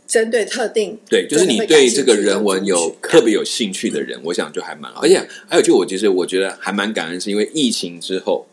[0.06, 5.00] 针对特定，对，就是你对这个人文有特别有兴趣的人，我想就还蛮好。
[5.00, 8.46] 而且还有，就我其实我觉得还蛮感恩，是因为疫情之后，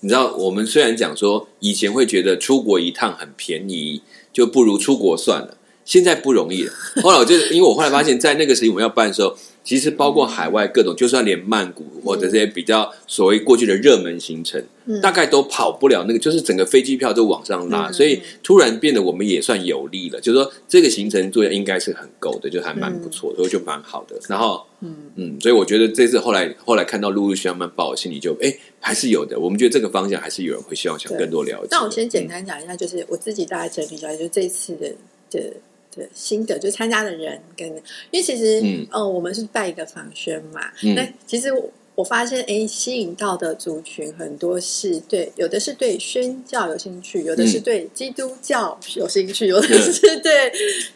[0.00, 5.56] 你知道，我们虽然讲说以前会觉得出国一趟很便宜，就不如出国算了。
[5.84, 6.72] 现在不容易了。
[7.02, 9.34] 后来我就因为我后来发现，在那个时期我们要办的时候，
[9.68, 20.18] 其实包括海外各种，就算连曼谷或者这些比较所谓过去的热门行程，嗯大概都跑不了那个，就是整个飞机票都往上拉，嗯所以突然变得我们也算有利了。
[20.22, 24.18] 就是说这个行程做的应该是很够的，就还蛮不错，所以就蛮好的。
[24.26, 28.50] 然后嗯嗯，所以我觉得这次后来后来看到陆陆续续慢慢报，心里就哎
[28.80, 29.38] 还是有的。
[29.38, 31.68] 我们觉得这个方向还是有人会希望想更多了解。
[31.72, 34.94] 那我先简单讲一下，就是我自己大概整理一下，就是这一次的
[35.30, 35.52] 的
[35.94, 37.68] 的心得，就参加的人跟，
[38.10, 38.86] 因为其实嗯。
[38.90, 40.94] 呃，我们是办一个访宣嘛，嗯。
[40.94, 41.70] 那其实我。
[41.98, 47.62] 我发现，哎，吸引到的族群很多是对，有的是对宣教有兴趣，有的是嗯。
[47.62, 50.52] 对基督教有兴趣，有的是对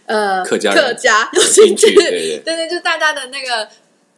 [0.06, 2.38] 呃客家客家有兴趣，兴趣对对。
[2.44, 3.68] 对对，就大家的那个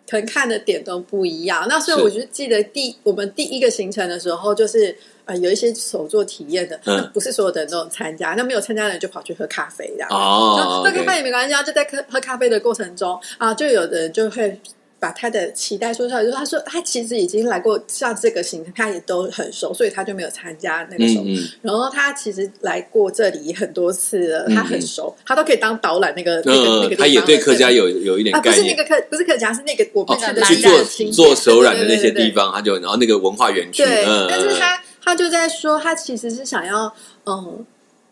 [0.06, 1.64] 可能看的点都不一样。
[1.66, 10.08] 那所以我就记得第我们第一个行程的时候，就是呃有一些手作体验的，嗯那不是所有的人都有参加，那没有参加的人就跑去喝咖啡这样。
[10.10, 14.60] 哦喝咖啡也没关系啊，就在喝喝咖啡的过程中啊，就有的人就会。
[15.00, 21.24] 把他的期待说出来，就是他说他其实已经来过像这个行程，他也都很熟，所以他就没有参加那个时候。
[21.24, 28.88] 嗯嗯然后他其实来过这里很多次了，嗯他很熟，他都可以当导览那个那个那个地嗯，方他也对客家有有一点啊，不概念是那个。
[28.88, 36.92] 客，不是客家，是那个我们去的哦去做做手染的那些地方，他就然后那个文化园区，对，嗯，但是嗯他他就在说，他其实是想要
[37.26, 37.64] 嗯，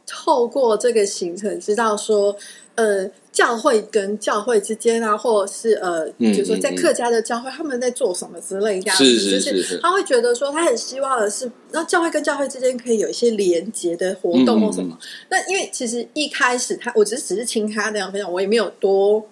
[0.06, 2.36] 透过这个行程知道说，
[2.74, 14.98] 呃，教会跟教会之间啊，或者是呃，嗯比如说在客家的教会，他们在做什么之类这样子，是是就是是他会觉得说，他很希望的是，那教会跟教会之间可以有一些连结的活动或什么。
[15.30, 19.26] 那因为其实一开始他，我只是只是听他那样分享，我也没有多。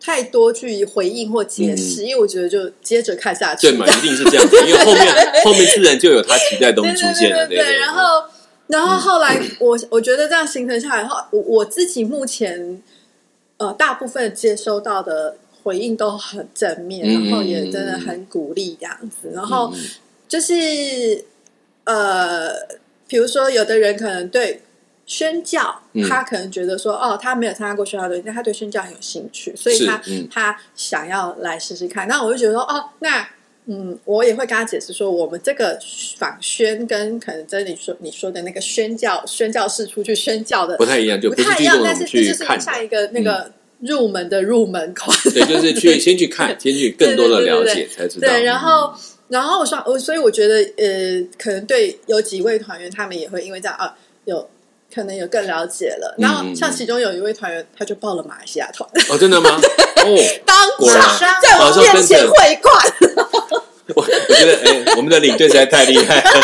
[0.00, 3.68] 太多去回应或解释，因为我觉得就接着看下去。
[3.68, 7.78] 嗯对嘛，一定是这样子，因为后面 后面自然就有他期待的东西出现了，对对对。
[7.78, 8.24] 然后，
[8.68, 12.82] 然后后来我我觉得这样形成下来后，我我自己目前
[13.56, 19.30] 呃大部分接收到的回应都很正面，嗯然后也真的很鼓励这样子。
[19.32, 19.72] 然嗯后
[20.28, 21.24] 就是
[21.84, 22.50] 呃，
[23.08, 24.60] 比如说有的人可能对
[25.06, 32.08] 宣教，嗯他可能觉得说，哦，他没有参加过宣教队，但他对宣教很有兴趣，所以他、嗯他想要来试试看。
[32.08, 33.26] 那我就觉得说，哦，那
[33.66, 35.78] 嗯，我也会跟他解释说，我们这个
[36.18, 45.16] 访宣跟可能真的你说你说的那个宣教宣教士出去宣教的不太一样，就不太一样，但是这去就是看的，嗯像一个那个入门的入门款。
[45.32, 48.28] 对，就是去 先去看，先去更多的了解才知道。
[48.28, 48.94] 对，然后嗯
[49.28, 53.92] 然后我说，我所以我觉得，呃，可能对有几位团员，他们也会因为这样啊，
[54.24, 54.48] 有
[54.94, 56.14] 可能有更了解了。
[56.18, 59.50] 然后像其中有一位团员，他就报了马来西亚团，哦，真的吗？
[60.04, 60.56] 哦，当
[60.88, 62.92] 场在我面前汇款。
[63.94, 66.30] 我我觉得，哎，我们的领队实在太厉害了。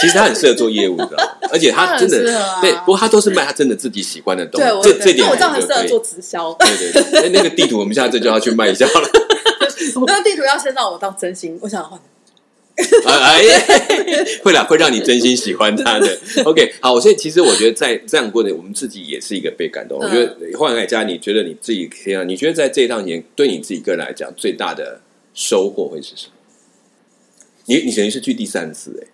[0.00, 1.16] 其实他很适合做业务的，
[1.52, 2.18] 而且他真的
[2.60, 6.52] 对，不过他都是卖他真的自己喜欢的东西对，，我这这点我这样很适合做直销。
[6.54, 9.08] 对对对，哎那个地图我们下次就要去卖一下了。
[10.06, 11.98] 那个地图要先让我当真心，我想换。
[12.76, 13.42] 哎 哎，
[14.42, 16.18] 会啦，会让你真心喜欢他的。
[16.44, 19.98] OK，好，所以其实我觉得在这样过程，我们自己也是一个被感动。
[19.98, 25.00] 我觉得换来家，你觉得你自己天啊，你觉得在这一趟年对你自己个人来讲，最大的
[25.34, 26.32] 收获会是什么？
[27.66, 29.06] 你你等于是去第三次哎、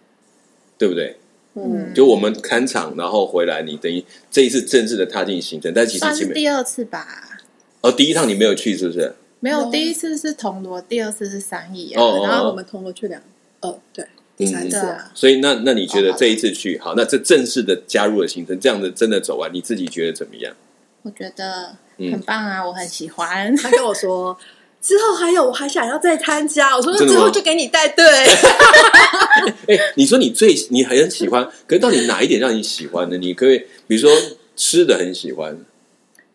[0.78, 1.16] 对不对？
[1.54, 7.40] 嗯，就我们看场，然后回来，你等于这一次正式的踏进行程，但其实算是前面第二次吧。
[7.80, 9.12] 哦，第一趟你没有去，是不是？
[9.40, 12.02] 没有，第一次是铜锣，第二次是三义啊。
[12.02, 13.20] 哦然后我们铜锣去两，
[13.60, 14.04] 呃，对，
[14.36, 20.54] 第三次啊所以那那你觉得这一次去好，那这正式的加入了行程，这样的真的走完，你自己觉得怎么样？
[21.02, 23.54] 我觉得嗯很棒啊，我很喜欢。
[23.56, 24.38] 他跟我说。
[24.80, 26.76] 之后还有，我还想要再参加。
[26.76, 28.04] 我说那之后就给你带队。
[29.66, 33.18] 哎、你说你最你很喜欢，可是到底哪一点让你喜欢呢？
[33.18, 34.08] 你可以比如说
[34.54, 35.58] 吃的很喜欢，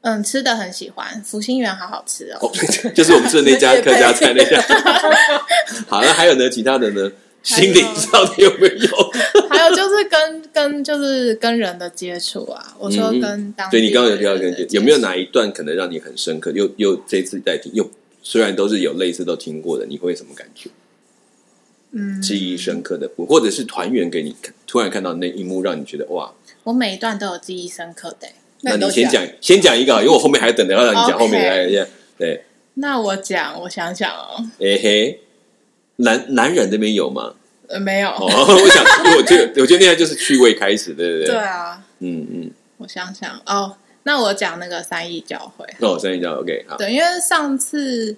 [0.03, 2.39] 嗯，吃的很喜欢，福星园好好吃哦。
[2.41, 2.51] 哦，
[2.93, 4.61] 就是我们吃的那家客家菜那家。
[5.87, 6.49] 好，那还有呢？
[6.49, 7.11] 其他的呢？
[7.41, 9.11] 心灵到底有没有？
[9.49, 16.51] 还有就是跟跟就是跟人的接触啊，我说跟当对你刚刚有提到跟有没有哪一段可能让你很深刻？
[16.51, 17.89] 又又这次在听，又
[18.21, 20.69] 虽然都是有类似都听过的，你会什么感觉？
[21.91, 28.35] 嗯记忆深刻的部，或者是团员给你看突然看到那一幕，让你觉得哇，我每一段都有记忆深刻的欸。
[28.63, 31.85] 那你先讲，先讲一个啊，因为我后面还等着要让你讲 OK 后面来一下。
[32.17, 32.43] 对，
[32.75, 35.19] 那我讲，我想想哦，哎嘿，
[35.97, 37.33] 男男人这边有吗？
[37.67, 38.09] 呃，没有。
[38.09, 38.83] 哦， 我想，
[39.17, 41.27] 我觉得，我觉得那样就是趣味开始，对不对？
[41.27, 45.65] 对，啊，嗯嗯，我想想哦，那我讲那个三义教会。
[45.79, 48.15] 哦，三一讲 OK 好，对，因为上次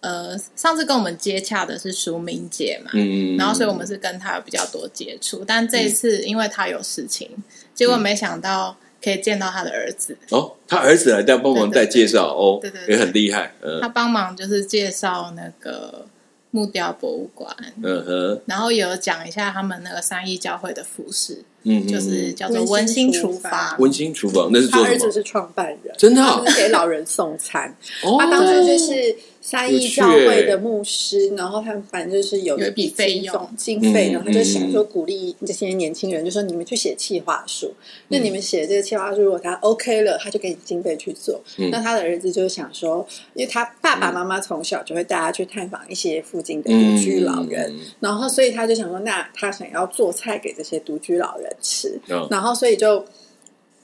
[0.00, 7.30] 呃，上次跟我们接洽的是淑明姐嘛，嗯嗯，然后所以我们是跟她有比较多接触，但这一次因为她有事情，
[7.74, 13.80] 结果没想到可以见到他的儿子，哦，他儿子来在帮忙带介绍哦，对对对也很厉害，嗯。
[13.80, 16.06] 他帮忙就是介绍那个
[16.50, 23.76] 木雕博物馆，嗯哼，然后有讲一下他们那个三义教会的服饰，嗯，嗯就是嗯叫做温馨厨房。
[23.78, 24.82] 温馨厨房，那是他？
[24.82, 26.22] 儿子是创办人，真的
[26.56, 27.76] 给老人送餐。
[28.02, 29.16] 哦，他当时就是
[29.50, 37.72] 三义教会的牧师，然后他们反正就是有有一笔费用经费，嗯然后他就想说鼓励这些年轻人，就说你们去写企划书，嗯
[38.08, 41.40] 那你们写这个企划书，如果他 OK 了，他就给你经费去做。
[41.56, 53.02] 嗯那他的儿子就想说，因为他爸爸妈妈从小就会带他去探访一些附近的嗯独居老人，然后所以他就想说，那他想要做菜给这些独居老人吃，嗯然后所以就。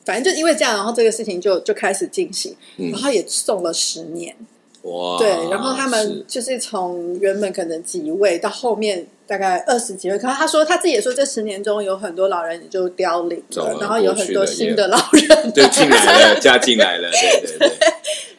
[0.07, 4.37] 反正就因为这样，然后这个事情就就开始进行，嗯然后也送了十年，
[4.85, 17.79] 哇，对，然后他们就是从原本可能几位到后面大概二十几位，可是他说他自己也说，这十年中有很多老人也就凋零走了然后有很多新的老人，对进来了， 加进来了，对对对，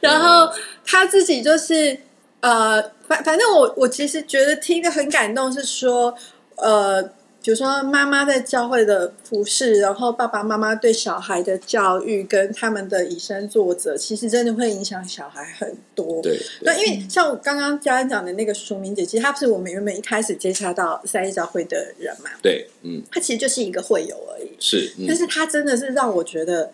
[0.02, 0.54] 然后
[0.86, 1.98] 他自己就是
[2.42, 6.14] 呃，反反正我我其实觉得听得很感动，是说
[6.58, 7.10] 呃。
[7.46, 16.24] 比如说，妈妈在教会的服饰，然后爸爸妈妈对小孩的教育跟他们的以身作则，其实真的会影响小孩很多。
[16.24, 25.06] 对那，因为像我刚刚嘉恩讲的那个淑明姐，其实她是我们原本一开始接洽到三一教会的人嘛，对，嗯，她其实就是一个会友而已，是，嗯。
[25.08, 26.72] 但是她真的是让我觉得，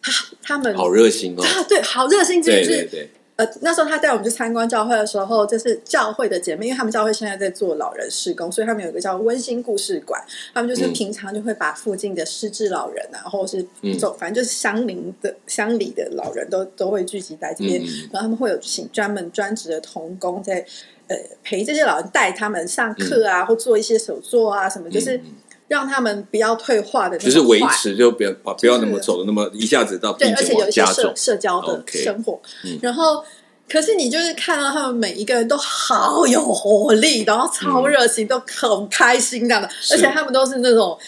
[0.00, 13.98] 他他们好热心哦，啊，对，好热心，就对是对对，呃，那时候他带我们去参观教会的时候，就是教会的姐妹，因为他们教会现在在做老人施工，所以他们有一个叫温馨故事馆，他们就是嗯平常就会把附近的失智老人啊，或者是嗯。
[13.98, 17.80] 走，反正就是乡邻的乡里的老人都都会聚集在这边，
[18.12, 20.64] 然后他们会有请专门专职的童工在
[21.06, 25.20] 呃陪这些老人带他们上课啊，或做一些手作啊什么，就是
[25.72, 32.40] 让他们不要退化的那就是维持，就不要把不要那么走的那么一下子到对，而且有一些社社交的生活。
[32.64, 32.78] 嗯。
[32.82, 33.24] 然后。
[33.68, 40.98] 可是你就是看到他们每一个人都好有活力，然后超热情，都很开心这样的，而且他们都是那种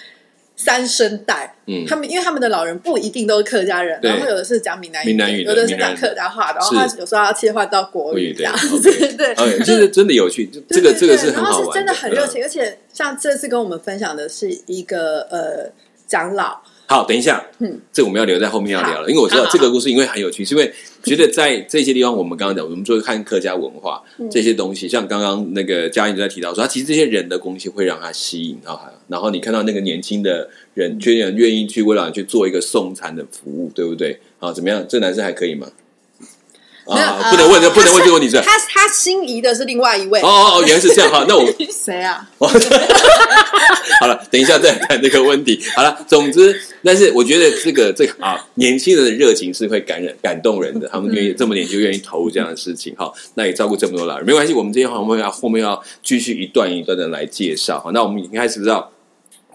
[0.56, 1.84] 三声代，嗯。
[1.86, 8.54] 他们因为他们的老人不一定都是客家人，然后有的是讲闽南语的有的是讲客家话，然后他有时候要切换到国国语这样。
[8.82, 12.28] 对对哎， 就这个真的有趣，这个对对这个是然很好玩后是真的很热嗯。
[12.28, 15.70] 情，而且像这次跟我们分享的是一个呃
[16.06, 20.72] 长老，好，等一下，嗯，这个我们要留在后面要聊了，因为我知道这个故事因为很有趣，是因为
[21.04, 34.18] 觉得在这些地方，我们刚刚讲，我们就会看客家文化嗯这些东西，像刚刚那个嘉颖就在提到说，他其实这些人的东西会让他吸引到他，然后你看到那个年轻的人，居然愿意去为了去做一个送餐的服务，对不对？
[34.38, 34.84] 啊，怎么样？
[34.88, 35.68] 这男生还可以吗？
[36.86, 38.40] 啊，不能问，不能问这个问题是。
[38.40, 42.28] 他他心仪的是另外一位哦，哦哦，原来是这样哈，那我 谁啊？
[44.00, 45.60] 好了，等一下再谈这个问题。
[45.74, 50.88] 好了，总之，但是我觉得这个这个啊，年轻人的热情是会感染、感动人的。
[50.92, 54.52] 他们愿意这么年轻就愿意投入这样的事情，哈，那也照顾这么多老人，没关系。
[54.52, 57.80] 我们这些我们要后面要继续一段一段的来介绍。
[57.80, 58.90] 好，那我们已经开始知道。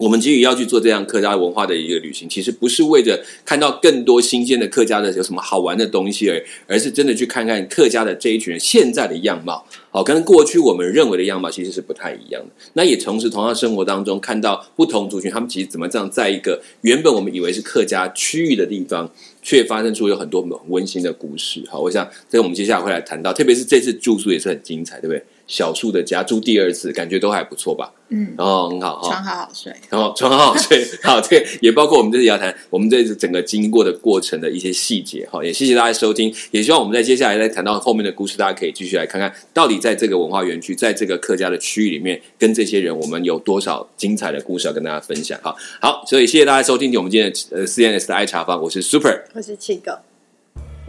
[0.00, 9.62] 我们基于要去做这样客家文化的一个旅行，其实不是为着看到更多新鲜的客家的有什么好玩的东西而，而是真的去看看客家的这一群人现在的样貌。
[9.90, 12.48] 好，跟过去我们认为的样貌其实是不太一样的。
[12.72, 21.62] 那也同时同样生活当中看到不同族群，他们其实怎么这样在一个原本我们以为是客家区域的地方，却发生出有很多很温馨的故事。
[21.68, 25.22] 好，我想这个我们接下来会来谈到，特别是这次住宿也是很精彩，对不对？
[25.50, 27.92] 小树的家住第二次，感觉都还不错吧？
[28.10, 29.08] 嗯，然后很好哈。
[29.08, 29.72] 床好好睡。
[29.88, 50.09] 然后床好好睡， 好，这个也包括我们这次要谈我们这次整个经过的过程的一些细节，哈，也谢谢大家收听，也希望我们在接下来再谈到后面的故事，大家可以继续来看看到底在这个文化园区，在这个客家的区域里面，跟这些人我们有多少精彩的故事要跟大家分享，好，好，所以谢谢大家收听我们今天的呃 CNS 的爱茶坊，我是 Super 我是七个。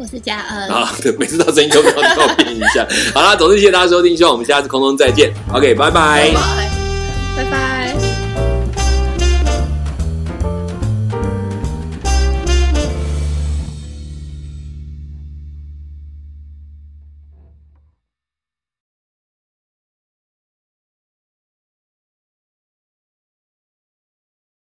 [0.02, 0.68] 我是嘉恩。
[0.68, 6.81] 啊，对，每次到声音都要要变一下，好啦，总之谢谢大家收听，希望我们下次空中再见，OK，拜拜拜。